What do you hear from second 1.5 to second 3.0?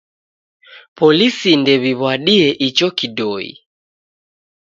ndew'iw'adie icho